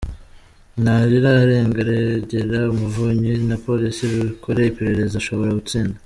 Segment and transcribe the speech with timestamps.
[0.81, 5.95] Nta rirarenga regera umuvunyi na Police bikore iperereza ushobora gutsinda.